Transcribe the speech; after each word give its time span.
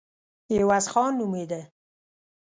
عوض 0.57 0.85
خان 0.93 1.11
نومېده. 1.19 1.61